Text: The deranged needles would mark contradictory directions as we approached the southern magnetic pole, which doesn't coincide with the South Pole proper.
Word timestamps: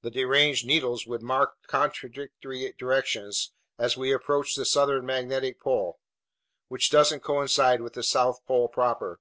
The 0.00 0.10
deranged 0.10 0.64
needles 0.66 1.06
would 1.06 1.20
mark 1.20 1.52
contradictory 1.66 2.72
directions 2.78 3.52
as 3.78 3.94
we 3.94 4.10
approached 4.10 4.56
the 4.56 4.64
southern 4.64 5.04
magnetic 5.04 5.60
pole, 5.60 5.98
which 6.68 6.88
doesn't 6.88 7.20
coincide 7.20 7.82
with 7.82 7.92
the 7.92 8.02
South 8.02 8.38
Pole 8.46 8.68
proper. 8.68 9.20